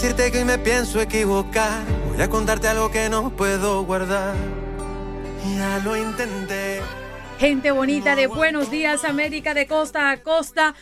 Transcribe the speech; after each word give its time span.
decirte 0.00 0.32
que 0.32 0.38
hoy 0.38 0.44
me 0.46 0.56
pienso 0.56 0.98
equivocar. 0.98 1.82
Voy 2.08 2.22
a 2.22 2.30
contarte 2.30 2.66
algo 2.68 2.90
que 2.90 3.10
no 3.10 3.28
puedo 3.36 3.84
guardar. 3.84 4.34
Ya 5.54 5.78
lo 5.84 5.94
intenté. 5.94 6.80
Gente 7.38 7.70
bonita 7.70 8.16
de 8.16 8.26
Buenos 8.26 8.70
Días 8.70 9.04
América 9.04 9.52
de 9.52 9.66
costa 9.66 10.10
a 10.10 10.22
costa. 10.22 10.74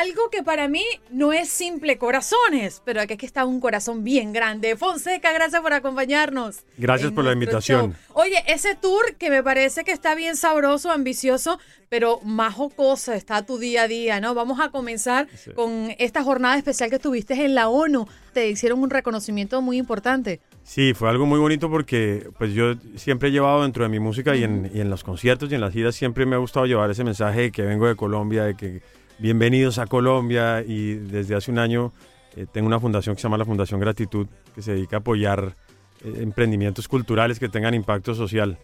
Algo 0.00 0.28
que 0.30 0.42
para 0.42 0.68
mí 0.68 0.82
no 1.10 1.32
es 1.32 1.48
simple 1.48 1.96
corazones, 1.96 2.82
pero 2.84 3.00
aquí 3.00 3.14
es 3.14 3.18
que 3.18 3.26
está 3.26 3.44
un 3.46 3.60
corazón 3.60 4.04
bien 4.04 4.32
grande. 4.32 4.76
Fonseca, 4.76 5.32
gracias 5.32 5.62
por 5.62 5.72
acompañarnos. 5.72 6.58
Gracias 6.76 7.12
por 7.12 7.24
la 7.24 7.32
invitación. 7.32 7.92
show. 7.92 7.94
Oye, 8.12 8.42
ese 8.46 8.74
tour 8.74 9.14
que 9.16 9.30
me 9.30 9.42
parece 9.42 9.84
que 9.84 9.92
está 9.92 10.14
bien 10.14 10.36
sabroso, 10.36 10.90
ambicioso, 10.90 11.58
pero 11.88 12.20
más 12.24 12.52
jocoso 12.54 13.12
está 13.14 13.46
tu 13.46 13.56
día 13.58 13.82
a 13.84 13.88
día, 13.88 14.20
¿no? 14.20 14.34
Vamos 14.34 14.60
a 14.60 14.70
comenzar 14.70 15.28
Sí. 15.36 15.52
con 15.52 15.94
esta 15.98 16.22
jornada 16.22 16.58
especial 16.58 16.90
que 16.90 16.98
tuviste 16.98 17.32
en 17.44 17.54
la 17.54 17.68
ONU. 17.68 18.06
Te 18.34 18.50
hicieron 18.50 18.80
un 18.82 18.90
reconocimiento 18.90 19.62
muy 19.62 19.78
importante. 19.78 20.40
Sí, 20.62 20.92
fue 20.94 21.08
algo 21.08 21.24
muy 21.24 21.38
bonito 21.38 21.70
porque 21.70 22.28
pues 22.38 22.52
yo 22.52 22.74
siempre 22.96 23.28
he 23.28 23.32
llevado 23.32 23.62
dentro 23.62 23.84
de 23.84 23.88
mi 23.88 24.00
música 24.00 24.36
y 24.36 24.42
en, 24.44 24.70
y 24.74 24.80
en 24.80 24.90
los 24.90 25.04
conciertos 25.04 25.50
y 25.50 25.54
en 25.54 25.60
las 25.62 25.72
giras 25.72 25.94
siempre 25.94 26.26
me 26.26 26.34
ha 26.34 26.38
gustado 26.38 26.66
llevar 26.66 26.90
ese 26.90 27.04
mensaje 27.04 27.40
de 27.42 27.50
que 27.52 27.62
vengo 27.62 27.86
de 27.86 27.96
Colombia, 27.96 28.42
de 28.44 28.56
que 28.56 28.82
bienvenidos 29.18 29.78
a 29.78 29.86
Colombia 29.86 30.62
y 30.66 30.94
desde 30.94 31.34
hace 31.34 31.50
un 31.50 31.58
año 31.58 31.92
eh, 32.36 32.46
tengo 32.50 32.66
una 32.66 32.80
fundación 32.80 33.14
que 33.14 33.22
se 33.22 33.24
llama 33.24 33.38
la 33.38 33.44
Fundación 33.44 33.80
Gratitud 33.80 34.26
que 34.54 34.62
se 34.62 34.74
dedica 34.74 34.96
a 34.96 35.00
apoyar 35.00 35.56
eh, 36.04 36.18
emprendimientos 36.18 36.88
culturales 36.88 37.38
que 37.38 37.48
tengan 37.48 37.74
impacto 37.74 38.14
social. 38.14 38.58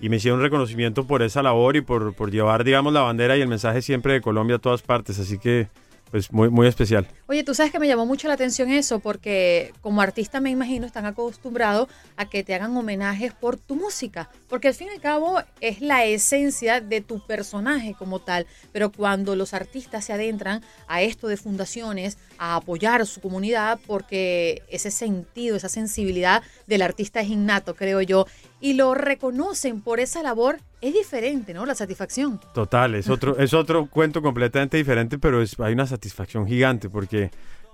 Y 0.00 0.08
me 0.08 0.16
hicieron 0.16 0.42
reconocimiento 0.42 1.06
por 1.06 1.22
esa 1.22 1.42
labor 1.42 1.76
y 1.76 1.80
por, 1.80 2.14
por 2.14 2.30
llevar, 2.30 2.64
digamos, 2.64 2.92
la 2.92 3.00
bandera 3.00 3.36
y 3.36 3.40
el 3.40 3.48
mensaje 3.48 3.80
siempre 3.80 4.14
de 4.14 4.20
Colombia 4.20 4.56
a 4.56 4.58
todas 4.58 4.82
partes. 4.82 5.20
Así 5.20 5.38
que, 5.38 5.68
pues, 6.14 6.32
muy, 6.32 6.48
muy 6.48 6.68
especial. 6.68 7.08
Oye, 7.26 7.42
tú 7.42 7.56
sabes 7.56 7.72
que 7.72 7.80
me 7.80 7.88
llamó 7.88 8.06
mucho 8.06 8.28
la 8.28 8.34
atención 8.34 8.70
eso, 8.70 9.00
porque 9.00 9.72
como 9.80 10.00
artista 10.00 10.38
me 10.38 10.48
imagino 10.48 10.86
están 10.86 11.06
acostumbrados 11.06 11.88
a 12.16 12.26
que 12.26 12.44
te 12.44 12.54
hagan 12.54 12.76
homenajes 12.76 13.32
por 13.32 13.56
tu 13.56 13.74
música, 13.74 14.30
porque 14.48 14.68
al 14.68 14.74
fin 14.74 14.86
y 14.92 14.94
al 14.94 15.00
cabo 15.00 15.42
es 15.60 15.80
la 15.80 16.04
esencia 16.04 16.80
de 16.80 17.00
tu 17.00 17.18
personaje 17.26 17.96
como 17.98 18.20
tal, 18.20 18.46
pero 18.70 18.92
cuando 18.92 19.34
los 19.34 19.54
artistas 19.54 20.04
se 20.04 20.12
adentran 20.12 20.62
a 20.86 21.02
esto 21.02 21.26
de 21.26 21.36
fundaciones, 21.36 22.16
a 22.38 22.54
apoyar 22.54 23.00
a 23.00 23.06
su 23.06 23.20
comunidad, 23.20 23.80
porque 23.84 24.62
ese 24.68 24.92
sentido, 24.92 25.56
esa 25.56 25.68
sensibilidad 25.68 26.44
del 26.68 26.82
artista 26.82 27.22
es 27.22 27.28
innato, 27.28 27.74
creo 27.74 28.02
yo, 28.02 28.28
y 28.60 28.74
lo 28.74 28.94
reconocen 28.94 29.80
por 29.80 30.00
esa 30.00 30.22
labor, 30.22 30.58
es 30.80 30.94
diferente, 30.94 31.52
¿no? 31.54 31.66
La 31.66 31.74
satisfacción. 31.74 32.40
Total, 32.54 32.94
es 32.94 33.08
otro, 33.08 33.36
es 33.38 33.54
otro 33.54 33.86
cuento 33.86 34.22
completamente 34.22 34.76
diferente, 34.76 35.18
pero 35.18 35.42
es, 35.42 35.58
hay 35.60 35.72
una 35.72 35.86
satisfacción 35.86 36.46
gigante 36.46 36.88
porque 36.88 37.30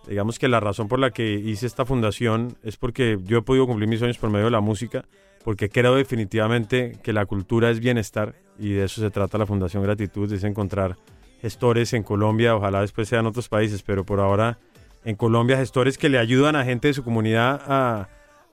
digamos 0.09 0.39
que 0.39 0.49
la 0.49 0.61
razón 0.61 0.89
por 0.89 0.99
la 0.99 1.11
que 1.11 1.35
hice 1.35 1.67
esta 1.67 1.85
fundación 1.85 2.57
es 2.63 2.77
porque 2.77 3.19
yo 3.25 3.39
he 3.39 3.43
podido 3.43 3.67
cumplir 3.67 3.89
mis 3.89 3.99
sueños 3.99 4.19
por 4.19 4.31
medio 4.31 4.47
de 4.47 4.51
la 4.51 4.61
música, 4.61 5.05
porque 5.45 5.69
creo 5.69 5.95
definitivamente 5.95 6.99
que 7.03 7.13
la 7.13 7.27
cultura 7.27 7.71
es 7.71 7.81
bienestar 7.81 8.35
y 8.59 8.73
de 8.73 8.85
eso 8.85 9.01
se 9.01 9.11
trata 9.11 9.39
la 9.39 9.47
Fundación 9.47 9.83
Gratitud, 9.83 10.31
es 10.33 10.45
encontrar 10.45 10.97
gestores 11.41 11.93
en 11.95 12.03
Colombia, 12.03 12.55
ojalá 12.55 12.83
después 12.83 13.09
sean 13.09 13.27
otros 13.27 13.49
países, 13.49 13.83
pero 13.83 14.05
por 14.05 14.21
ahora 14.21 14.59
en 15.05 15.17
Colombia 15.17 15.57
gestores 15.57 15.97
que 15.97 16.09
le 16.09 16.19
ayudan 16.19 16.57
a 16.57 16.65
gente 16.65 16.89
de 16.89 16.95
su 16.95 17.03
comunidad 17.03 17.61
a, 17.67 18.09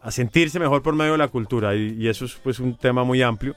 a 0.07 0.11
sentirse 0.11 0.57
mejor 0.57 0.81
por 0.83 0.95
medio 0.95 1.11
de 1.11 1.17
la 1.17 1.27
cultura. 1.27 1.75
Y, 1.75 2.07
eso 2.07 2.23
es 2.23 2.35
pues 2.41 2.59
un 2.59 2.75
tema 2.77 3.03
muy 3.03 3.21
amplio. 3.21 3.55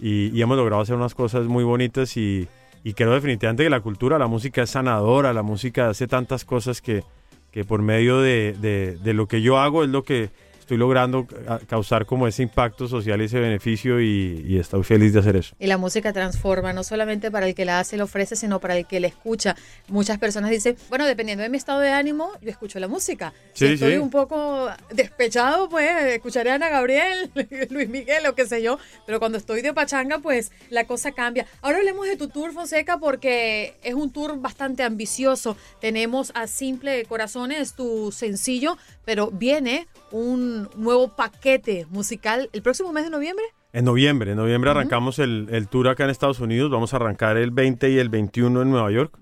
Y, 0.00 0.34
y 0.36 0.40
hemos 0.40 0.56
logrado 0.56 0.80
hacer 0.80 0.96
unas 0.96 1.14
cosas 1.14 1.44
muy 1.46 1.62
bonitas 1.62 2.16
y, 2.16 2.48
y 2.82 2.94
creo 2.94 3.12
definitivamente 3.12 3.64
que 3.64 3.70
la 3.70 3.80
cultura, 3.80 4.18
la 4.18 4.26
música 4.26 4.62
es 4.62 4.70
sanadora, 4.70 5.34
la 5.34 5.42
música 5.42 5.90
hace 5.90 6.06
tantas 6.06 6.46
cosas 6.46 6.80
que, 6.80 7.02
que 7.50 7.64
por 7.66 7.82
medio 7.82 8.20
de, 8.22 8.54
de- 8.58 8.96
de 8.96 9.12
lo 9.12 9.26
que 9.26 9.42
yo 9.42 9.58
hago 9.58 9.84
es 9.84 9.90
lo 9.90 10.02
que 10.02 10.30
estoy 10.70 10.78
logrando 10.78 11.26
ca- 11.26 11.58
causar 11.66 12.06
como 12.06 12.28
ese 12.28 12.44
impacto 12.44 12.86
social 12.86 13.20
y 13.20 13.24
ese 13.24 13.40
beneficio 13.40 14.00
y, 14.00 14.44
y 14.46 14.56
estoy 14.58 14.84
feliz 14.84 15.12
de 15.12 15.18
hacer 15.18 15.34
eso. 15.34 15.56
Y 15.58 15.66
la 15.66 15.78
música 15.78 16.12
transforma, 16.12 16.72
no 16.72 16.84
solamente 16.84 17.28
para 17.32 17.48
el 17.48 17.56
que 17.56 17.64
la 17.64 17.80
hace 17.80 17.96
y 17.96 17.98
la 17.98 18.04
ofrece, 18.04 18.36
sino 18.36 18.60
para 18.60 18.76
el 18.76 18.86
que 18.86 19.00
la 19.00 19.08
escucha. 19.08 19.56
Muchas 19.88 20.18
personas 20.18 20.50
dicen, 20.50 20.76
bueno, 20.88 21.06
dependiendo 21.06 21.42
de 21.42 21.48
mi 21.48 21.56
estado 21.56 21.80
de 21.80 21.90
ánimo, 21.90 22.30
yo 22.40 22.50
escucho 22.50 22.78
la 22.78 22.86
música. 22.86 23.32
si 23.52 23.66
Sí, 23.66 23.72
estoy 23.74 23.92
sí. 23.94 23.98
un 23.98 24.10
poco 24.10 24.68
despechado, 24.92 25.68
pues 25.68 25.90
escucharé 26.14 26.52
a 26.52 26.54
Ana 26.54 26.68
Gabriel, 26.68 27.30
Luis 27.70 27.88
Miguel 27.88 28.24
o 28.26 28.34
qué 28.36 28.46
sé 28.46 28.62
yo. 28.62 28.78
Pero 29.06 29.18
cuando 29.18 29.38
estoy 29.38 29.62
de 29.62 29.74
pachanga, 29.74 30.20
pues 30.20 30.52
la 30.68 30.84
cosa 30.86 31.10
cambia. 31.10 31.46
Ahora 31.62 31.78
hablemos 31.78 32.06
de 32.06 32.16
tu 32.16 32.28
tour, 32.28 32.52
Fonseca, 32.52 32.98
porque 32.98 33.74
es 33.82 33.94
un 33.94 34.12
tour 34.12 34.38
bastante 34.40 34.84
ambicioso. 34.84 35.56
Tenemos 35.80 36.30
a 36.36 36.46
Simple 36.46 37.04
Corazones, 37.06 37.72
tu 37.74 38.12
sencillo, 38.12 38.76
pero 39.04 39.32
viene 39.32 39.88
un 40.12 40.59
nuevo 40.76 41.08
paquete 41.08 41.86
musical 41.90 42.50
el 42.52 42.62
próximo 42.62 42.92
mes 42.92 43.04
de 43.04 43.10
noviembre. 43.10 43.44
En 43.72 43.84
noviembre, 43.84 44.32
en 44.32 44.36
noviembre 44.36 44.70
arrancamos 44.70 45.18
el, 45.20 45.46
el 45.50 45.68
tour 45.68 45.88
acá 45.88 46.04
en 46.04 46.10
Estados 46.10 46.40
Unidos, 46.40 46.70
vamos 46.70 46.92
a 46.92 46.96
arrancar 46.96 47.36
el 47.36 47.52
20 47.52 47.90
y 47.90 47.98
el 47.98 48.08
21 48.08 48.62
en 48.62 48.70
Nueva 48.70 48.90
York, 48.90 49.16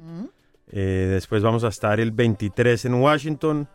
Eh, 0.71 1.09
después 1.11 1.43
vamos 1.43 1.65
a 1.65 1.69
estar 1.69 1.99
el 1.99 2.11
23 2.13 2.85
en 2.85 2.95
Washington, 2.95 3.69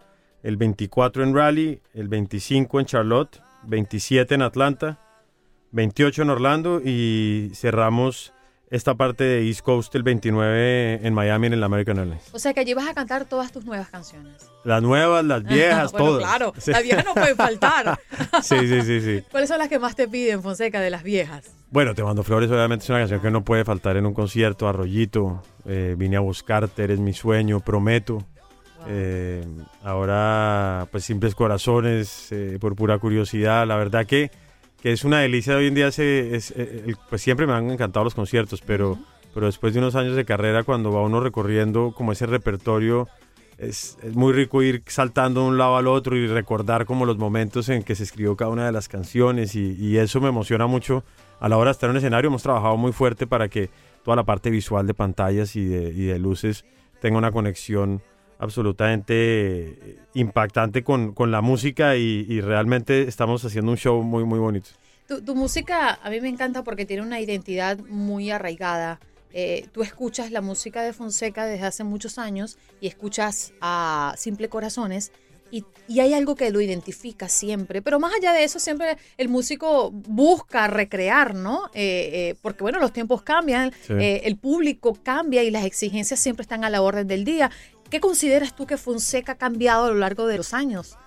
el 0.44 0.58
24 0.58 1.24
en 1.24 1.36
Raleigh, 1.36 1.82
el 1.96 2.08
25 2.08 2.80
en 2.80 2.86
Charlotte, 2.86 3.42
27 3.64 4.36
en 4.36 4.42
Atlanta, 4.44 5.00
28 5.72 6.22
en 6.22 6.30
Orlando 6.30 6.82
y 6.84 7.50
cerramos 7.56 8.34
esta 8.74 8.96
parte 8.96 9.24
de 9.24 9.48
East 9.48 9.62
Coast 9.62 9.94
el 9.94 10.02
29 10.02 11.06
en 11.06 11.14
Miami 11.14 11.46
en 11.48 11.54
el 11.54 11.64
American 11.64 12.00
Airlines. 12.00 12.24
O 12.34 12.40
sea 12.40 12.54
que 12.56 12.60
allí 12.62 12.74
vas 12.74 12.88
a 12.90 12.94
cantar 12.96 13.26
todas 13.26 13.52
tus 13.52 13.64
nuevas 13.66 13.88
canciones. 13.90 14.50
Las 14.64 14.82
nuevas, 14.82 15.24
las 15.24 15.44
viejas, 15.44 15.92
Bueno, 15.92 16.08
todas. 16.08 16.24
Claro, 16.24 16.54
Sí. 16.58 16.72
las 16.72 16.82
viejas 16.82 17.06
no 17.06 17.14
pueden 17.14 17.36
faltar. 17.36 18.00
Sí, 18.42 18.58
sí, 18.68 18.82
sí, 18.82 19.00
sí. 19.02 19.24
¿Cuáles 19.30 19.48
son 19.50 19.60
las 19.60 19.70
que 19.70 19.78
más 19.78 19.96
te 19.96 20.08
piden, 20.08 20.42
Fonseca, 20.42 20.82
de 20.82 20.90
las 20.90 21.04
viejas? 21.04 21.52
Bueno, 21.70 21.94
Te 21.94 22.04
Mando 22.04 22.24
Flores 22.24 22.50
obviamente 22.50 22.84
es 22.84 22.90
una 22.90 23.00
canción 23.00 23.20
que 23.22 23.30
no 23.30 23.44
puede 23.44 23.64
faltar 23.64 23.96
en 23.96 24.08
un 24.08 24.14
concierto, 24.16 24.68
Arroyito, 24.68 25.44
eh, 25.66 25.94
Vine 25.96 26.18
a 26.18 26.22
buscarte, 26.22 26.84
Eres 26.84 27.00
mi 27.00 27.14
sueño, 27.14 27.60
Prometo. 27.60 28.26
Eh, 28.88 29.46
ahora, 29.84 30.88
pues 30.92 31.04
Simples 31.06 31.36
Corazones, 31.36 32.32
eh, 32.32 32.58
por 32.60 32.76
pura 32.76 32.98
curiosidad, 32.98 33.66
la 33.68 33.76
verdad 33.78 34.06
que, 34.06 34.32
que 34.84 34.92
es 34.92 35.04
una 35.06 35.20
delicia 35.22 35.56
hoy 35.56 35.68
en 35.68 35.74
día, 35.76 35.92
se, 35.92 36.36
es, 36.36 36.52
eh, 36.52 36.84
el- 36.86 36.98
pues 37.10 37.22
siempre 37.22 37.48
me 37.48 37.54
han 37.54 37.72
encantado 37.72 38.04
los 38.04 38.14
conciertos, 38.14 38.62
pero, 38.62 39.00
pero 39.34 39.46
después 39.46 39.74
de 39.74 39.80
unos 39.80 39.96
años 39.96 40.16
de 40.16 40.26
carrera, 40.26 40.64
cuando 40.64 40.92
va 40.92 41.02
uno 41.02 41.22
recorriendo 41.22 41.94
como 41.96 42.12
ese 42.12 42.26
repertorio, 42.26 43.08
es, 43.58 43.98
es 44.04 44.14
muy 44.14 44.34
rico 44.34 44.62
ir 44.62 44.84
saltando 44.88 45.42
de 45.42 45.48
un 45.48 45.58
lado 45.58 45.78
al 45.78 45.88
otro 45.88 46.18
y 46.18 46.28
recordar 46.28 46.86
como 46.86 47.06
los 47.06 47.18
momentos 47.18 47.70
en 47.70 47.84
que 47.84 47.96
se 47.96 48.04
escribió 48.04 48.36
cada 48.36 48.52
una 48.52 48.66
de 48.66 48.72
las 48.74 48.90
canciones 48.90 49.56
y, 49.56 49.74
y 49.80 49.98
eso 50.00 50.20
me 50.20 50.28
emociona 50.28 50.68
mucho 50.68 51.04
a 51.40 51.48
la 51.48 51.58
hora 51.58 51.70
de 51.70 51.72
estar 51.74 51.88
en 51.90 51.92
un 51.92 51.98
escenario. 51.98 52.28
Hemos 52.28 52.44
trabajado 52.44 52.76
muy 52.76 52.92
fuerte 52.92 53.26
para 53.26 53.48
que 53.48 53.70
toda 54.04 54.18
la 54.18 54.24
parte 54.26 54.50
visual 54.50 54.86
de 54.86 54.94
pantallas 54.94 55.56
y 55.56 55.64
de, 55.66 55.90
y 55.92 56.06
de 56.08 56.20
luces 56.20 56.66
tenga 57.00 57.18
una 57.18 57.32
conexión 57.32 58.02
absolutamente 58.44 59.14
eh, 59.14 59.98
impactante 60.14 60.84
con, 60.84 61.14
con 61.14 61.32
la 61.32 61.42
música 61.42 61.96
y, 61.98 62.26
y 62.30 62.42
realmente 62.42 63.04
estamos 63.04 63.44
haciendo 63.46 63.72
un 63.72 63.78
show 63.78 64.02
muy, 64.04 64.24
muy 64.24 64.40
bonito. 64.40 64.70
Tu, 65.08 65.22
tu 65.22 65.36
música 65.36 66.00
a 66.02 66.10
mí 66.10 66.22
me 66.22 66.30
encanta 66.30 66.64
porque 66.64 66.86
tiene 66.86 67.02
una 67.04 67.20
identidad 67.20 67.78
muy 67.90 68.32
arraigada. 68.32 69.00
Eh, 69.34 69.68
tú 69.72 69.82
escuchas 69.82 70.32
la 70.32 70.42
música 70.42 70.84
de 70.84 70.94
Fonseca 70.94 71.46
desde 71.46 71.66
hace 71.66 71.84
muchos 71.84 72.20
años 72.20 72.58
y 72.80 72.88
escuchas 72.88 73.54
a 73.62 74.14
Simple 74.18 74.48
Corazones 74.48 75.12
y, 75.50 75.66
y 75.88 76.00
hay 76.00 76.14
algo 76.14 76.36
que 76.36 76.50
lo 76.52 76.62
identifica 76.62 77.28
siempre. 77.30 77.82
Pero 77.82 78.00
más 78.00 78.12
allá 78.16 78.32
de 78.34 78.44
eso, 78.44 78.60
siempre 78.60 78.98
el 79.18 79.30
músico 79.30 79.92
busca 79.92 80.68
recrear, 80.68 81.36
¿no? 81.36 81.66
Eh, 81.74 82.10
eh, 82.32 82.36
porque 82.42 82.64
bueno, 82.64 82.80
los 82.80 82.94
tiempos 82.94 83.24
cambian, 83.24 83.72
Sí. 83.86 83.94
eh, 83.94 84.22
el 84.26 84.38
público 84.38 84.98
cambia 85.04 85.44
y 85.44 85.52
las 85.52 85.66
exigencias 85.66 86.20
siempre 86.20 86.42
están 86.44 86.64
a 86.64 86.70
la 86.70 86.82
orden 86.82 87.08
del 87.08 87.24
día. 87.26 87.50
¿Qué 87.94 88.00
consideras 88.00 88.56
tú 88.56 88.66
que 88.66 88.78
Fonseca 88.78 89.34
ha 89.34 89.36
cambiado 89.36 89.86
a 89.86 89.90
lo 89.90 89.94
largo 89.94 90.26
de 90.26 90.38
los 90.38 90.56
años? 90.56 90.98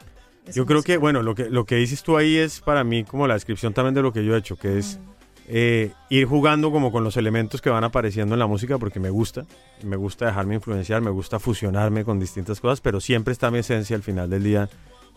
Yo 0.55 0.67
creo 0.67 0.85
que, 0.85 0.99
bueno, 0.99 1.21
lo 1.21 1.35
que, 1.35 1.51
lo 1.51 1.65
que 1.65 1.75
dices 1.75 2.05
tú 2.05 2.17
ahí 2.17 2.37
es 2.37 2.61
para 2.61 2.85
mí 2.85 3.03
como 3.03 3.27
la 3.27 3.35
descripción 3.35 3.75
también 3.75 3.93
de 3.93 4.03
lo 4.03 4.13
que 4.13 4.25
yo 4.25 4.37
he 4.37 4.39
hecho, 4.39 4.55
que 4.55 4.79
es 4.79 5.01
eh, 5.49 5.91
ir 6.11 6.27
jugando 6.27 6.71
como 6.71 6.93
con 6.93 7.03
los 7.03 7.17
elementos 7.17 7.61
que 7.61 7.71
van 7.71 7.83
apareciendo 7.83 8.37
en 8.37 8.39
la 8.39 8.47
música 8.47 8.79
porque 8.79 9.01
me 9.01 9.11
gusta, 9.11 9.47
me 9.83 9.97
gusta 9.97 10.27
dejarme 10.27 10.55
influenciar, 10.55 11.03
me 11.03 11.11
gusta 11.11 11.41
fusionarme 11.41 12.05
con 12.05 12.21
distintas 12.21 12.61
cosas, 12.61 12.81
pero 12.81 13.01
siempre 13.01 13.33
está 13.33 13.51
mi 13.51 13.59
esencia 13.59 13.97
al 13.97 14.05
final 14.05 14.31
del 14.31 14.45
día 14.45 14.69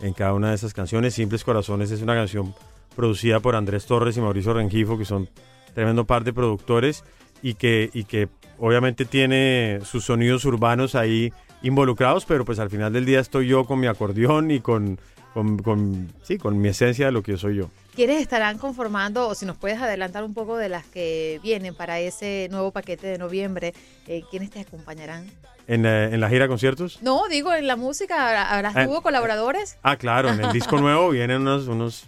en 0.02 0.14
cada 0.14 0.34
una 0.34 0.50
de 0.50 0.56
esas 0.56 0.74
canciones. 0.74 1.14
Simples 1.14 1.44
Corazones 1.44 1.92
es 1.92 2.02
una 2.02 2.16
canción 2.16 2.56
producida 2.96 3.42
por 3.42 3.56
Andrés 3.56 3.86
Torres 3.86 4.18
y 4.18 4.22
Mauricio 4.22 4.56
Rengifo, 4.56 4.98
que 4.98 5.06
son 5.06 5.30
tremendo 5.76 6.06
par 6.06 6.24
de 6.24 6.34
productores 6.34 7.04
y 7.44 7.54
que, 7.54 7.92
y 7.94 8.06
que 8.06 8.28
obviamente 8.58 9.06
tiene 9.06 9.82
sus 9.84 10.06
sonidos 10.06 10.46
urbanos 10.46 10.96
ahí 10.96 11.32
involucrados, 11.62 12.26
pero 12.26 12.46
pues 12.46 12.60
al 12.60 12.70
final 12.70 12.94
del 12.94 13.06
día 13.06 13.20
estoy 13.20 13.48
yo 13.48 13.66
con 13.66 13.80
mi 13.80 13.88
acordeón 13.88 14.52
y 14.52 14.60
con, 14.60 15.00
con 15.34 15.58
con, 15.58 16.12
sí, 16.24 16.38
con 16.38 16.60
mi 16.60 16.70
esencia 16.70 17.08
de 17.08 17.12
lo 17.12 17.24
que 17.24 17.38
soy 17.38 17.58
yo. 17.58 17.70
¿Quiénes 17.96 18.22
estarán 18.22 18.58
conformando, 18.58 19.28
o 19.28 19.36
si 19.36 19.46
nos 19.46 19.58
puedes 19.58 19.80
adelantar 19.80 20.24
un 20.24 20.34
poco 20.34 20.58
de 20.58 20.70
las 20.70 20.86
que 20.86 21.40
vienen 21.44 21.76
para 21.76 22.00
ese 22.00 22.48
nuevo 22.52 22.72
paquete 22.72 23.08
de 23.08 23.18
noviembre, 23.18 23.74
eh, 24.08 24.24
quiénes 24.32 24.50
te 24.50 24.62
acompañarán? 24.62 25.26
¿En, 25.68 25.86
eh, 25.86 26.14
¿En, 26.14 26.20
la 26.20 26.30
gira 26.30 26.48
conciertos? 26.48 27.00
No, 27.02 27.28
digo, 27.28 27.54
en 27.54 27.68
la 27.68 27.76
música, 27.76 28.52
¿habrás 28.54 28.76
Ah, 28.76 28.86
tuvo 28.86 29.02
colaboradores? 29.02 29.78
Ah, 29.84 29.98
claro, 29.98 30.30
en 30.30 30.40
el 30.44 30.52
disco 30.52 30.78
nuevo 30.82 31.10
vienen 31.10 31.42
unos, 31.42 31.68
unos, 31.68 32.06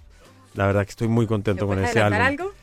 la 0.55 0.65
verdad 0.65 0.83
que 0.83 0.91
estoy 0.91 1.07
muy 1.07 1.25
¿Me 1.25 1.29
contento 1.29 1.67
con 1.67 1.83
ese 1.83 2.01
álbum. 2.01 2.21
algo? 2.21 2.53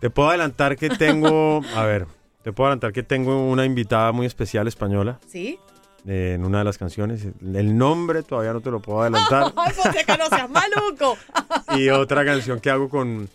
Te 0.00 0.10
puedo 0.10 0.28
adelantar 0.28 0.76
que 0.76 0.90
tengo, 0.90 1.62
a 1.74 1.84
ver, 1.84 2.06
te 2.42 2.52
puedo 2.52 2.68
adelantar 2.68 2.92
que 2.92 3.02
tengo 3.02 3.48
una 3.48 3.64
invitada 3.64 4.12
muy 4.12 4.26
especial 4.26 4.68
española 4.68 5.18
¿Sí? 5.26 5.58
Eh, 6.06 6.32
en 6.34 6.44
una 6.44 6.58
de 6.58 6.64
las 6.64 6.78
canciones. 6.78 7.26
El 7.40 7.76
nombre 7.76 8.22
todavía 8.22 8.52
no 8.52 8.60
te 8.60 8.70
lo 8.70 8.80
puedo 8.80 9.02
adelantar. 9.02 9.52
¡Ay, 9.56 9.72
Fonseca, 9.72 10.16
no 10.16 10.28
seas 10.28 10.48
maluco! 10.48 11.16
y 11.76 11.88
otra 11.88 12.24
canción 12.24 12.60
que 12.60 12.70
hago 12.70 12.88
con, 12.88 13.28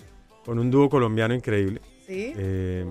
con 0.45 0.59
un 0.59 0.71
dúo 0.71 0.89
colombiano 0.89 1.33
increíble. 1.33 1.81
¿Sí? 2.07 2.33
Eh, 2.35 2.85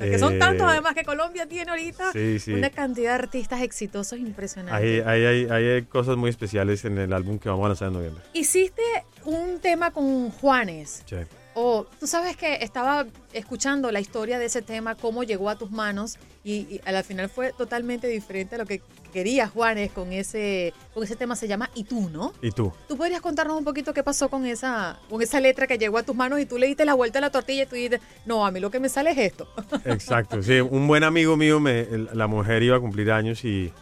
pensar. 0.00 0.10
Que 0.10 0.18
son 0.18 0.34
eh, 0.34 0.38
tantos 0.38 0.66
además 0.66 0.94
que 0.94 1.04
Colombia 1.04 1.46
tiene 1.46 1.70
ahorita 1.70 2.12
sí, 2.12 2.38
sí. 2.38 2.52
una 2.54 2.70
cantidad 2.70 3.10
de 3.10 3.24
artistas 3.24 3.60
exitosos 3.60 4.18
impresionantes. 4.18 5.06
Hay, 5.06 5.24
hay, 5.24 5.46
hay, 5.50 5.68
hay 5.68 5.82
cosas 5.82 6.16
muy 6.16 6.30
especiales 6.30 6.84
en 6.86 6.96
el 6.98 7.12
álbum 7.12 7.38
que 7.38 7.50
vamos 7.50 7.66
a 7.66 7.68
lanzar 7.68 7.88
en 7.88 7.94
noviembre. 7.94 8.24
Hiciste 8.32 8.82
un 9.24 9.60
tema 9.60 9.90
con 9.90 10.30
Juanes. 10.30 11.02
Sí. 11.04 11.16
O 11.54 11.86
tú 11.98 12.06
sabes 12.06 12.36
que 12.36 12.54
estaba 12.62 13.06
escuchando 13.32 13.90
la 13.92 14.00
historia 14.00 14.38
de 14.38 14.46
ese 14.46 14.62
tema, 14.62 14.94
cómo 14.94 15.24
llegó 15.24 15.50
a 15.50 15.56
tus 15.56 15.70
manos 15.70 16.18
y, 16.42 16.52
y 16.52 16.80
a 16.86 16.92
la 16.92 17.02
final 17.02 17.28
fue 17.28 17.52
totalmente 17.52 18.06
diferente 18.08 18.54
a 18.54 18.58
lo 18.58 18.66
que 18.66 18.80
quería 19.12 19.46
Juanes 19.48 19.90
con 19.92 20.12
ese, 20.12 20.72
con 20.94 21.02
ese 21.04 21.16
tema. 21.16 21.36
Se 21.36 21.46
llama 21.48 21.68
Y 21.74 21.84
tú, 21.84 22.08
¿no? 22.10 22.32
¿Y 22.40 22.50
tú? 22.52 22.72
¿Tú 22.88 22.96
podrías 22.96 23.20
contarnos 23.20 23.56
un 23.58 23.64
poquito 23.64 23.92
qué 23.92 24.02
pasó 24.02 24.28
con 24.28 24.46
esa, 24.46 24.98
con 25.10 25.20
esa 25.20 25.38
letra 25.40 25.66
que 25.66 25.76
llegó 25.78 25.98
a 25.98 26.02
tus 26.02 26.14
manos 26.16 26.40
y 26.40 26.46
tú 26.46 26.56
le 26.58 26.66
diste 26.66 26.84
la 26.84 26.94
vuelta 26.94 27.18
a 27.18 27.22
la 27.22 27.30
tortilla 27.30 27.64
y 27.64 27.66
tú 27.66 27.74
dijiste, 27.74 28.00
no, 28.24 28.46
a 28.46 28.50
mí 28.50 28.60
lo 28.60 28.70
que 28.70 28.80
me 28.80 28.88
sale 28.88 29.10
es 29.10 29.18
esto? 29.18 29.48
Exacto, 29.84 30.42
sí. 30.42 30.60
Un 30.60 30.86
buen 30.86 31.04
amigo 31.04 31.36
mío, 31.36 31.60
me- 31.60 31.86
la 32.14 32.26
mujer 32.26 32.62
iba 32.62 32.76
a 32.76 32.80
cumplir 32.80 33.10
años 33.12 33.44
y, 33.44 33.72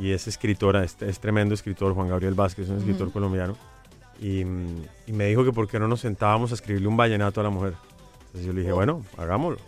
y 0.00 0.10
es 0.10 0.26
escritora, 0.26 0.84
es, 0.84 0.96
es 1.00 1.20
tremendo 1.20 1.54
escritor, 1.54 1.94
Juan 1.94 2.08
Gabriel 2.08 2.34
Vázquez, 2.34 2.68
un 2.68 2.78
escritor 2.78 3.12
colombiano. 3.12 3.56
Y, 4.20 4.40
y 4.40 5.12
me 5.12 5.26
dijo 5.26 5.44
que 5.44 5.52
por 5.52 5.68
qué 5.68 5.78
no 5.78 5.88
nos 5.88 6.00
sentábamos 6.00 6.50
a 6.52 6.54
escribirle 6.54 6.88
un 6.88 6.96
vallenato 6.96 7.40
a 7.40 7.44
la 7.44 7.50
mujer. 7.50 7.74
Entonces 8.26 8.46
yo 8.46 8.52
le 8.52 8.60
dije, 8.60 8.72
bueno, 8.72 9.04
hagámoslo. 9.16 9.58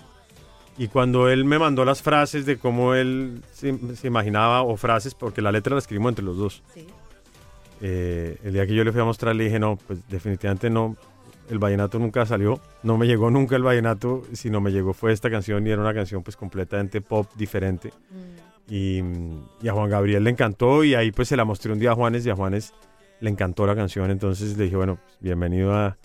Y 0.79 0.89
cuando 0.89 1.29
él 1.31 1.45
me 1.45 1.59
mandó 1.59 1.85
las 1.85 2.03
frases 2.03 2.45
de 2.45 2.59
cómo 2.59 2.95
él 2.95 3.43
se, 3.53 3.77
se 3.97 4.07
imaginaba, 4.07 4.63
o 4.63 4.77
frases, 4.77 5.15
porque 5.15 5.41
la 5.41 5.53
letra 5.53 5.75
la 5.75 5.79
escribimos 5.79 6.11
entre 6.11 6.25
los 6.25 6.37
dos. 6.37 6.63
Sí. 6.75 6.87
Eh, 7.81 8.39
el 8.45 8.53
día 8.53 8.67
que 8.67 8.75
yo 8.75 8.85
le 8.85 8.93
fui 8.93 9.01
a 9.01 9.05
mostrar, 9.05 9.35
le 9.35 9.45
dije, 9.45 9.59
no, 9.59 9.79
pues 9.87 9.99
definitivamente 10.09 10.71
no, 10.71 10.97
el 11.51 11.59
vallenato 11.59 11.99
nunca 11.99 12.25
salió, 12.27 12.61
no 12.83 12.97
me 12.97 13.07
llegó 13.07 13.31
nunca 13.31 13.57
el 13.57 13.63
vallenato, 13.63 14.23
sino 14.33 14.61
me 14.61 14.73
llegó 14.73 14.95
fue 14.95 15.13
esta 15.13 15.31
canción 15.31 15.67
y 15.67 15.71
era 15.71 15.81
una 15.81 15.95
canción 15.95 16.23
pues 16.23 16.37
completamente 16.37 17.01
pop, 17.01 17.29
diferente. 17.37 17.93
Y, 18.69 19.01
y 19.63 19.69
a 19.69 19.73
Juan 19.73 19.91
Gabriel 19.91 20.25
le 20.25 20.31
encantó 20.31 20.83
y 20.85 20.95
ahí 20.95 21.13
pues 21.13 21.29
se 21.29 21.37
la 21.37 21.45
mostré 21.45 21.73
un 21.73 21.79
día 21.79 21.93
a 21.93 21.95
Juanes 21.95 22.27
y 22.27 22.31
a 22.31 22.35
Juanes 22.35 22.75
le 23.21 23.31
encantó 23.31 23.67
la 23.67 23.75
canción, 23.75 24.11
entonces 24.11 24.57
le 24.57 24.65
dije, 24.65 24.77
bueno, 24.77 24.97
pues, 24.97 25.17
bienvenido 25.21 25.75
a, 25.75 25.97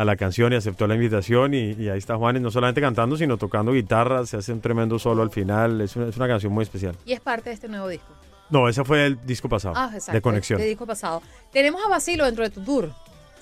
a 0.00 0.04
la 0.04 0.16
canción 0.16 0.50
y 0.52 0.56
aceptó 0.56 0.86
la 0.86 0.94
invitación 0.94 1.52
y, 1.52 1.72
y 1.72 1.88
ahí 1.90 1.98
está 1.98 2.16
Juanes, 2.16 2.40
no 2.40 2.50
solamente 2.50 2.80
cantando, 2.80 3.16
sino 3.18 3.36
tocando 3.36 3.72
guitarra, 3.72 4.24
se 4.24 4.38
hace 4.38 4.50
un 4.52 4.60
tremendo 4.62 4.98
solo 4.98 5.22
al 5.22 5.30
final, 5.30 5.80
es 5.82 5.94
una, 5.94 6.08
es 6.08 6.16
una 6.16 6.26
canción 6.26 6.52
muy 6.52 6.62
especial. 6.62 6.96
Y 7.04 7.12
es 7.12 7.20
parte 7.20 7.50
de 7.50 7.54
este 7.54 7.68
nuevo 7.68 7.86
disco. 7.88 8.06
No, 8.48 8.66
ese 8.68 8.82
fue 8.82 9.04
el 9.06 9.18
disco 9.26 9.48
pasado, 9.48 9.74
Ah, 9.76 9.90
exacto. 9.92 10.12
de 10.12 10.22
conexión, 10.22 10.58
De 10.58 10.64
disco 10.66 10.86
pasado. 10.86 11.20
Tenemos 11.52 11.84
a 11.84 11.88
Basilo 11.90 12.24
dentro 12.24 12.44
de 12.44 12.50
tu 12.50 12.62
tour. 12.62 12.90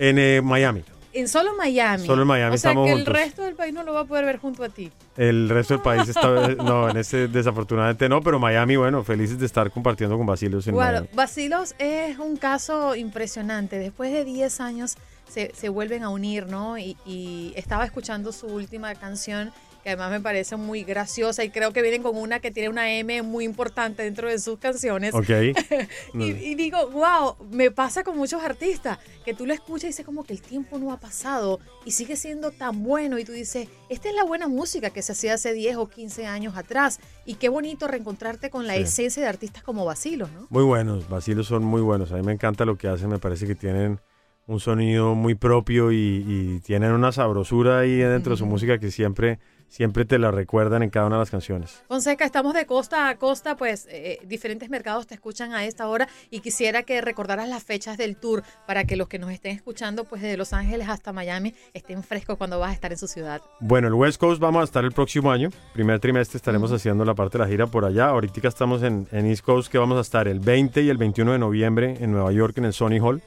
en 0.00 0.18
eh, 0.18 0.40
Miami. 0.42 0.82
En 1.14 1.26
solo 1.26 1.56
Miami. 1.56 2.04
Solo 2.04 2.22
en 2.22 2.28
Miami 2.28 2.54
O 2.54 2.58
sea 2.58 2.70
estamos 2.70 2.86
que 2.86 2.92
juntos. 2.92 3.08
el 3.08 3.14
resto 3.14 3.42
del 3.42 3.54
país 3.54 3.72
no 3.72 3.82
lo 3.82 3.94
va 3.94 4.00
a 4.00 4.04
poder 4.04 4.24
ver 4.26 4.38
junto 4.38 4.62
a 4.62 4.68
ti. 4.68 4.90
El 5.16 5.48
resto 5.48 5.74
del 5.74 5.82
país 5.82 6.06
está, 6.08 6.28
no, 6.56 6.90
en 6.90 6.96
ese 6.98 7.28
desafortunadamente 7.28 8.08
no, 8.08 8.20
pero 8.20 8.38
Miami, 8.38 8.76
bueno, 8.76 9.02
felices 9.02 9.38
de 9.38 9.46
estar 9.46 9.70
compartiendo 9.70 10.18
con 10.18 10.26
Basilos 10.26 10.66
en 10.66 10.74
Bueno, 10.74 10.90
Miami. 10.90 11.08
Basilos 11.14 11.74
es 11.78 12.18
un 12.18 12.36
caso 12.36 12.94
impresionante. 12.94 13.78
Después 13.78 14.12
de 14.12 14.24
10 14.24 14.60
años 14.60 14.96
se, 15.28 15.52
se 15.54 15.68
vuelven 15.68 16.02
a 16.02 16.08
unir, 16.10 16.46
¿no? 16.46 16.78
Y, 16.78 16.96
y 17.06 17.52
estaba 17.56 17.84
escuchando 17.84 18.32
su 18.32 18.46
última 18.46 18.94
canción, 18.94 19.52
que 19.84 19.90
además 19.90 20.10
me 20.10 20.20
parece 20.20 20.56
muy 20.56 20.82
graciosa 20.82 21.44
y 21.44 21.50
creo 21.50 21.72
que 21.72 21.82
vienen 21.82 22.02
con 22.02 22.16
una 22.16 22.40
que 22.40 22.50
tiene 22.50 22.68
una 22.68 22.90
M 22.92 23.22
muy 23.22 23.44
importante 23.44 24.02
dentro 24.02 24.28
de 24.28 24.38
sus 24.40 24.58
canciones. 24.58 25.14
Ok. 25.14 25.28
Y, 26.14 26.24
y 26.24 26.54
digo, 26.56 26.88
wow, 26.90 27.36
me 27.50 27.70
pasa 27.70 28.02
con 28.02 28.16
muchos 28.16 28.42
artistas, 28.42 28.98
que 29.24 29.34
tú 29.34 29.46
lo 29.46 29.52
escuchas 29.54 29.84
y 29.84 29.86
dices 29.88 30.04
como 30.06 30.24
que 30.24 30.32
el 30.32 30.40
tiempo 30.42 30.78
no 30.78 30.92
ha 30.92 30.98
pasado 30.98 31.60
y 31.84 31.92
sigue 31.92 32.16
siendo 32.16 32.50
tan 32.50 32.82
bueno 32.82 33.18
y 33.18 33.24
tú 33.24 33.30
dices, 33.32 33.68
esta 33.88 34.08
es 34.08 34.14
la 34.16 34.24
buena 34.24 34.48
música 34.48 34.90
que 34.90 35.00
se 35.02 35.12
hacía 35.12 35.34
hace 35.34 35.52
10 35.52 35.76
o 35.76 35.88
15 35.88 36.26
años 36.26 36.56
atrás 36.56 36.98
y 37.24 37.34
qué 37.34 37.48
bonito 37.48 37.86
reencontrarte 37.86 38.50
con 38.50 38.66
la 38.66 38.74
Sí. 38.74 38.80
esencia 38.82 39.22
de 39.22 39.28
artistas 39.28 39.62
como 39.62 39.84
Basilos, 39.84 40.30
¿no? 40.32 40.46
Muy 40.50 40.64
buenos, 40.64 41.08
Basilos 41.08 41.46
son 41.46 41.62
muy 41.62 41.82
buenos. 41.82 42.10
A 42.10 42.16
mí 42.16 42.22
me 42.22 42.32
encanta 42.32 42.64
lo 42.64 42.76
que 42.76 42.88
hacen, 42.88 43.08
me 43.10 43.18
parece 43.18 43.46
que 43.46 43.54
tienen 43.54 44.00
un 44.48 44.60
sonido 44.60 45.14
muy 45.14 45.34
propio 45.34 45.92
y, 45.92 46.24
y 46.26 46.60
tienen 46.60 46.92
una 46.92 47.12
sabrosura 47.12 47.80
ahí 47.80 47.96
dentro 47.96 48.32
de 48.32 48.38
su 48.38 48.46
música 48.46 48.78
que 48.78 48.90
siempre, 48.90 49.38
siempre 49.68 50.06
te 50.06 50.18
la 50.18 50.30
recuerdan 50.30 50.82
en 50.82 50.88
cada 50.88 51.06
una 51.06 51.16
de 51.16 51.20
las 51.20 51.30
canciones. 51.30 51.82
Fonseca, 51.86 52.24
estamos 52.24 52.54
de 52.54 52.64
costa 52.64 53.10
a 53.10 53.18
costa, 53.18 53.58
pues 53.58 53.86
eh, 53.90 54.20
diferentes 54.24 54.70
mercados 54.70 55.06
te 55.06 55.14
escuchan 55.14 55.52
a 55.52 55.66
esta 55.66 55.86
hora 55.86 56.08
y 56.30 56.40
quisiera 56.40 56.82
que 56.82 57.02
recordaras 57.02 57.46
las 57.46 57.62
fechas 57.62 57.98
del 57.98 58.16
tour 58.16 58.42
para 58.66 58.84
que 58.84 58.96
los 58.96 59.06
que 59.08 59.18
nos 59.18 59.30
estén 59.30 59.54
escuchando, 59.54 60.04
pues 60.04 60.22
desde 60.22 60.38
Los 60.38 60.54
Ángeles 60.54 60.88
hasta 60.88 61.12
Miami, 61.12 61.54
estén 61.74 62.02
frescos 62.02 62.38
cuando 62.38 62.58
vas 62.58 62.70
a 62.70 62.72
estar 62.72 62.90
en 62.90 62.98
su 62.98 63.06
ciudad. 63.06 63.42
Bueno, 63.60 63.88
el 63.88 63.94
West 63.94 64.18
Coast 64.18 64.40
vamos 64.40 64.62
a 64.62 64.64
estar 64.64 64.82
el 64.82 64.92
próximo 64.92 65.30
año. 65.30 65.50
Primer 65.74 66.00
trimestre 66.00 66.38
estaremos 66.38 66.72
haciendo 66.72 67.04
la 67.04 67.14
parte 67.14 67.36
de 67.36 67.44
la 67.44 67.50
gira 67.50 67.66
por 67.66 67.84
allá. 67.84 68.06
Ahorita 68.08 68.48
estamos 68.48 68.82
en, 68.82 69.06
en 69.12 69.26
East 69.26 69.44
Coast 69.44 69.70
que 69.70 69.76
vamos 69.76 69.98
a 69.98 70.00
estar 70.00 70.26
el 70.26 70.40
20 70.40 70.80
y 70.80 70.88
el 70.88 70.96
21 70.96 71.32
de 71.32 71.38
noviembre 71.38 71.96
en 72.00 72.12
Nueva 72.12 72.32
York 72.32 72.56
en 72.56 72.64
el 72.64 72.72
Sony 72.72 72.98
Hall. 73.02 73.22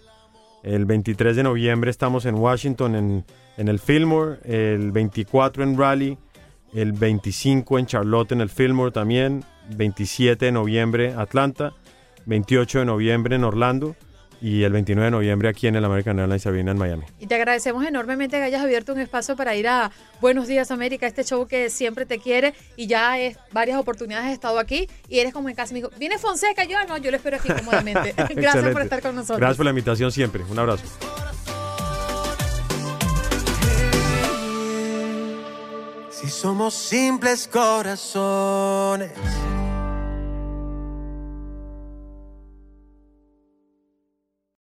El 0.64 0.86
23 0.86 1.36
de 1.36 1.44
noviembre 1.44 1.90
estamos 1.90 2.26
en 2.26 2.36
Washington 2.36 2.96
en, 2.96 3.26
en 3.58 3.68
el 3.68 3.80
Fillmore. 3.80 4.40
El 4.44 4.92
24 4.92 5.64
en 5.64 5.78
Raleigh. 5.78 6.18
El 6.74 6.94
25 6.94 7.80
en 7.80 7.86
Charlotte 7.86 8.32
en 8.32 8.42
el 8.42 8.50
Fillmore 8.50 8.92
también. 8.92 9.44
27 9.76 10.46
de 10.46 10.52
noviembre 10.52 11.14
Atlanta. 11.14 11.74
28 12.26 12.80
de 12.80 12.86
noviembre 12.86 13.36
en 13.36 13.44
Orlando. 13.44 13.96
Y 14.42 14.64
el 14.64 14.74
29 14.74 15.06
de 15.06 15.12
noviembre 15.12 15.50
aquí 15.50 15.68
en 15.68 15.76
el 15.76 15.86
American 15.86 16.18
Airlines 16.18 16.48
Arena 16.48 16.72
en 16.72 16.78
Miami. 16.80 17.04
Y 17.20 17.28
te 17.28 17.36
agradecemos 17.36 17.86
enormemente 17.86 18.38
que 18.38 18.44
hayas 18.44 18.62
abierto 18.64 18.92
un 18.92 19.00
espacio 19.00 19.36
para 19.36 19.56
ir 19.56 19.68
a 19.68 19.92
Buenos 20.20 20.48
Días 20.48 20.72
América, 20.72 21.06
este 21.06 21.24
show 21.24 21.46
que 21.48 21.70
siempre 21.70 22.08
te 22.08 22.18
quiere 22.18 22.56
y 22.76 22.88
ya 22.88 23.20
es 23.20 23.38
varias 23.52 23.78
oportunidades 23.78 24.26
has 24.28 24.34
estado 24.34 24.58
aquí 24.58 24.90
y 25.08 25.20
eres 25.20 25.32
como 25.32 25.48
en 25.50 25.56
casa. 25.56 25.74
Me 25.74 25.80
dijo, 25.82 25.92
¿viene 26.00 26.18
Fonseca? 26.18 26.64
Yo 26.64 26.76
"Ah, 26.80 26.86
no, 26.88 26.98
yo 26.98 27.12
lo 27.12 27.18
espero 27.18 27.38
aquí 27.38 27.50
cómodamente. 27.50 28.16
Gracias 28.36 28.72
por 28.74 28.82
estar 28.82 29.02
con 29.04 29.16
nosotros. 29.16 29.38
Gracias 29.40 29.58
por 29.58 29.66
la 29.66 29.70
invitación 29.72 30.12
siempre. 30.12 30.44
Un 30.50 30.58
abrazo. 30.58 30.84
Si 36.10 36.30
somos 36.30 36.74
simples 36.74 37.48
corazones 37.48 39.12